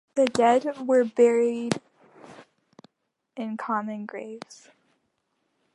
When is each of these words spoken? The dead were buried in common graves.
The 0.15 0.25
dead 0.25 0.87
were 0.87 1.03
buried 1.03 1.79
in 3.37 3.55
common 3.55 4.07
graves. 4.07 4.69